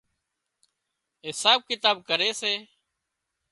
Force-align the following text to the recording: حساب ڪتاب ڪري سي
حساب 1.27 1.59
ڪتاب 1.69 1.97
ڪري 2.09 2.29
سي 2.41 2.53